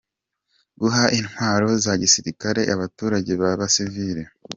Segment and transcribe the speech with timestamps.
[0.81, 4.21] Guha intwaro za gisirikare abaturage b’abasivile.